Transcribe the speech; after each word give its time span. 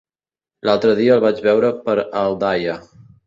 L'altre 0.69 0.95
dia 0.99 1.17
el 1.17 1.21
vaig 1.27 1.43
veure 1.47 1.71
per 1.83 1.97
Aldaia. 2.25 2.79